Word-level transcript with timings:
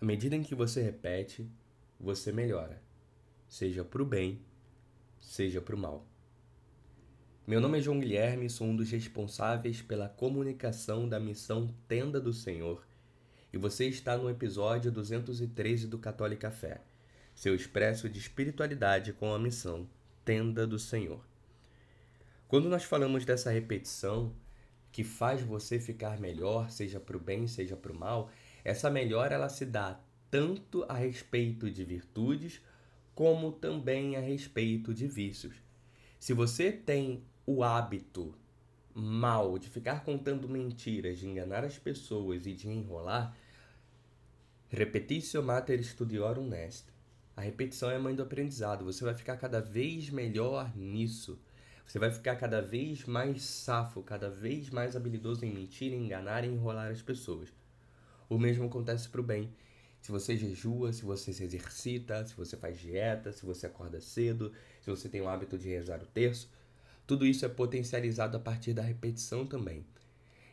À 0.00 0.04
medida 0.04 0.36
em 0.36 0.44
que 0.44 0.54
você 0.54 0.80
repete, 0.80 1.50
você 1.98 2.30
melhora, 2.30 2.80
seja 3.48 3.84
para 3.84 4.00
o 4.00 4.06
bem, 4.06 4.40
seja 5.20 5.60
para 5.60 5.74
o 5.74 5.78
mal. 5.78 6.06
Meu 7.44 7.60
nome 7.60 7.78
é 7.78 7.80
João 7.80 7.98
Guilherme, 7.98 8.48
sou 8.48 8.68
um 8.68 8.76
dos 8.76 8.92
responsáveis 8.92 9.82
pela 9.82 10.08
comunicação 10.08 11.08
da 11.08 11.18
missão 11.18 11.74
Tenda 11.88 12.20
do 12.20 12.32
Senhor 12.32 12.86
e 13.52 13.58
você 13.58 13.88
está 13.88 14.16
no 14.16 14.30
episódio 14.30 14.92
213 14.92 15.88
do 15.88 15.98
Católica 15.98 16.48
Fé, 16.48 16.80
seu 17.34 17.52
expresso 17.52 18.08
de 18.08 18.20
espiritualidade 18.20 19.12
com 19.12 19.34
a 19.34 19.38
missão 19.38 19.84
Tenda 20.24 20.64
do 20.64 20.78
Senhor. 20.78 21.26
Quando 22.46 22.68
nós 22.68 22.84
falamos 22.84 23.24
dessa 23.24 23.50
repetição 23.50 24.32
que 24.92 25.02
faz 25.02 25.42
você 25.42 25.80
ficar 25.80 26.20
melhor, 26.20 26.70
seja 26.70 27.00
para 27.00 27.16
o 27.16 27.20
bem, 27.20 27.48
seja 27.48 27.76
para 27.76 27.90
o 27.90 27.98
mal, 27.98 28.30
essa 28.64 28.90
melhora 28.90 29.34
ela 29.34 29.48
se 29.48 29.64
dá 29.64 30.00
tanto 30.30 30.84
a 30.88 30.94
respeito 30.94 31.70
de 31.70 31.84
virtudes 31.84 32.60
como 33.14 33.50
também 33.50 34.16
a 34.16 34.20
respeito 34.20 34.94
de 34.94 35.06
vícios. 35.06 35.56
Se 36.18 36.32
você 36.32 36.70
tem 36.70 37.24
o 37.46 37.64
hábito 37.64 38.34
mal 38.94 39.58
de 39.58 39.68
ficar 39.68 40.04
contando 40.04 40.48
mentiras, 40.48 41.18
de 41.18 41.26
enganar 41.26 41.64
as 41.64 41.78
pessoas 41.78 42.46
e 42.46 42.52
de 42.52 42.68
enrolar, 42.68 43.36
repetitio 44.68 45.42
mater 45.42 45.82
studiorum 45.82 46.52
est. 46.52 46.86
A 47.36 47.40
repetição 47.40 47.90
é 47.90 47.96
a 47.96 48.00
mãe 48.00 48.14
do 48.14 48.22
aprendizado. 48.22 48.84
Você 48.84 49.04
vai 49.04 49.14
ficar 49.14 49.36
cada 49.36 49.60
vez 49.60 50.10
melhor 50.10 50.76
nisso. 50.76 51.38
Você 51.86 51.98
vai 51.98 52.10
ficar 52.10 52.36
cada 52.36 52.60
vez 52.60 53.04
mais 53.06 53.42
safo, 53.42 54.02
cada 54.02 54.28
vez 54.28 54.68
mais 54.68 54.94
habilidoso 54.94 55.44
em 55.44 55.54
mentir, 55.54 55.92
enganar 55.92 56.44
e 56.44 56.48
enrolar 56.48 56.90
as 56.90 57.00
pessoas. 57.00 57.48
O 58.28 58.38
mesmo 58.38 58.66
acontece 58.66 59.08
para 59.08 59.20
o 59.20 59.24
bem. 59.24 59.50
Se 60.00 60.12
você 60.12 60.36
jejua, 60.36 60.92
se 60.92 61.04
você 61.04 61.32
se 61.32 61.42
exercita, 61.42 62.24
se 62.24 62.34
você 62.34 62.56
faz 62.56 62.78
dieta, 62.78 63.32
se 63.32 63.44
você 63.44 63.66
acorda 63.66 64.00
cedo, 64.00 64.52
se 64.80 64.90
você 64.90 65.08
tem 65.08 65.20
o 65.20 65.28
hábito 65.28 65.58
de 65.58 65.68
rezar 65.68 66.02
o 66.02 66.06
terço, 66.06 66.50
tudo 67.06 67.26
isso 67.26 67.44
é 67.44 67.48
potencializado 67.48 68.36
a 68.36 68.40
partir 68.40 68.74
da 68.74 68.82
repetição 68.82 69.46
também. 69.46 69.84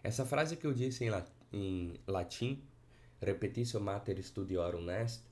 Essa 0.02 0.26
frase 0.26 0.56
que 0.56 0.66
eu 0.66 0.74
disse 0.74 1.04
em, 1.04 1.12
em 1.52 1.94
latim, 2.08 2.64
repetitio 3.22 3.80
mater 3.82 4.24
studiorum 4.24 4.90
est, 4.90 5.24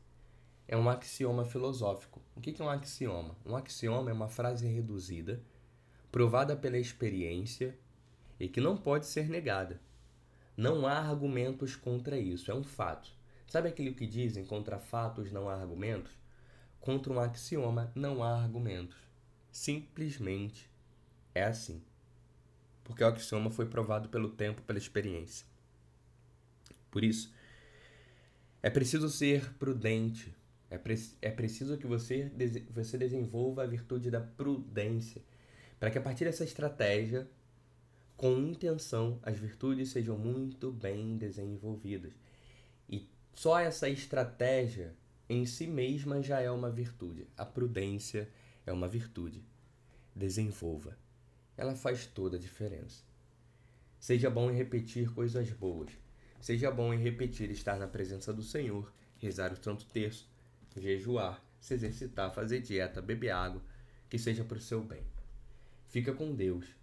é 0.68 0.76
um 0.76 0.90
axioma 0.90 1.46
filosófico. 1.46 2.22
O 2.36 2.42
que 2.42 2.62
é 2.62 2.66
um 2.66 2.70
axioma? 2.70 3.36
Um 3.46 3.56
axioma 3.56 4.10
é 4.10 4.14
uma 4.14 4.30
frase 4.30 4.68
reduzida, 4.68 5.42
provada 6.12 6.56
pela 6.56 6.78
experiência 6.78 7.78
e 8.40 8.48
que 8.48 8.62
não 8.62 8.76
pode 8.76 9.06
ser 9.06 9.30
negada. 9.30 9.80
Não 10.56 10.86
há 10.86 11.00
argumentos 11.00 11.76
contra 11.76 12.18
isso, 12.18 12.52
é 12.52 12.54
um 12.54 12.64
fato. 12.64 13.12
Sabe 13.48 13.70
aquele 13.70 13.94
que 13.94 14.08
dizem 14.08 14.46
contra 14.46 14.80
fatos 14.80 15.32
não 15.32 15.50
há 15.50 15.56
argumentos? 15.56 16.12
Contra 16.80 17.12
um 17.14 17.20
axioma 17.20 17.92
não 17.96 18.24
há 18.24 18.42
argumentos. 18.42 18.98
Simplesmente 19.52 20.70
é 21.34 21.44
assim. 21.44 21.82
Porque 22.84 23.04
o 23.04 23.08
axioma 23.08 23.50
foi 23.50 23.66
provado 23.66 24.10
pelo 24.10 24.30
tempo, 24.30 24.62
pela 24.64 24.78
experiência. 24.78 25.46
Por 26.92 27.04
isso, 27.04 27.34
é 28.62 28.70
preciso 28.70 29.10
ser 29.10 29.54
prudente. 29.54 30.36
É, 30.70 30.78
pre 30.78 30.96
é 31.22 31.30
preciso 31.30 31.78
que 31.78 31.88
você, 31.88 32.32
você 32.70 32.98
desenvolva 32.98 33.64
a 33.64 33.68
virtude 33.68 34.10
da 34.12 34.22
prudência. 34.22 35.22
Para 35.80 35.92
que 35.92 35.98
a 35.98 36.02
partir 36.02 36.26
dessa 36.26 36.44
estratégia 36.44 37.28
com 38.24 38.40
intenção, 38.40 39.20
as 39.22 39.38
virtudes 39.38 39.90
sejam 39.90 40.18
muito 40.18 40.72
bem 40.72 41.18
desenvolvidas. 41.18 42.14
E 42.90 43.06
só 43.34 43.60
essa 43.60 43.90
estratégia 43.90 44.96
em 45.28 45.46
si 45.46 45.68
mesma 45.68 46.24
já 46.24 46.40
é 46.40 46.50
uma 46.50 46.72
virtude. 46.72 47.28
A 47.36 47.46
prudência 47.46 48.30
é 48.66 48.72
uma 48.72 48.88
virtude. 48.88 49.44
Desenvolva. 50.16 50.98
Ela 51.58 51.76
faz 51.76 52.06
toda 52.06 52.38
a 52.38 52.40
diferença. 52.40 53.04
Seja 54.00 54.30
bom 54.30 54.50
em 54.50 54.56
repetir 54.56 55.14
coisas 55.14 55.52
boas. 55.52 55.92
Seja 56.40 56.72
bom 56.72 56.94
em 56.94 57.04
repetir 57.04 57.52
estar 57.52 57.78
na 57.78 57.88
presença 57.88 58.32
do 58.32 58.42
Senhor, 58.42 58.90
rezar 59.18 59.52
o 59.52 59.62
Santo 59.62 59.84
Terço, 59.88 60.32
jejuar, 60.78 61.44
se 61.60 61.74
exercitar, 61.74 62.34
fazer 62.34 62.62
dieta, 62.62 63.02
beber 63.02 63.32
água, 63.32 63.62
que 64.10 64.18
seja 64.18 64.46
para 64.46 64.60
o 64.60 64.62
seu 64.62 64.82
bem. 64.82 65.04
Fica 65.90 66.14
com 66.14 66.34
Deus 66.34 66.83